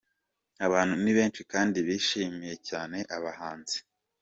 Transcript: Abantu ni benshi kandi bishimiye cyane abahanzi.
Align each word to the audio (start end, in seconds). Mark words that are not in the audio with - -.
Abantu 0.65 0.93
ni 1.03 1.11
benshi 1.17 1.41
kandi 1.51 1.77
bishimiye 1.87 2.55
cyane 2.67 2.97
abahanzi. 3.15 3.77